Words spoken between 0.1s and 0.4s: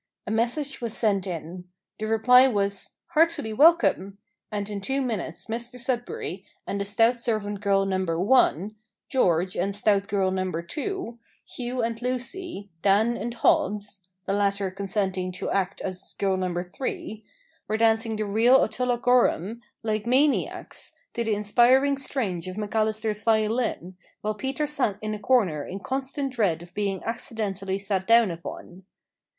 A